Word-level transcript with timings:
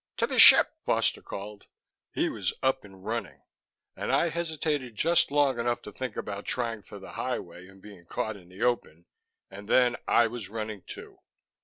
"To 0.17 0.25
the 0.25 0.39
ship!" 0.39 0.71
Foster 0.83 1.21
called. 1.21 1.67
He 2.11 2.27
was 2.27 2.55
up 2.63 2.83
and 2.83 3.05
running, 3.05 3.43
and 3.95 4.11
I 4.11 4.29
hesitated 4.29 4.95
just 4.95 5.29
long 5.29 5.59
enough 5.59 5.83
to 5.83 5.91
think 5.91 6.17
about 6.17 6.45
trying 6.45 6.81
for 6.81 6.97
the 6.97 7.11
highway 7.11 7.67
and 7.67 7.83
being 7.83 8.07
caught 8.07 8.35
in 8.35 8.49
the 8.49 8.63
open 8.63 9.05
and 9.51 9.67
then 9.69 9.97
I 10.07 10.25
was 10.25 10.49
running, 10.49 10.81
too. 10.87 11.19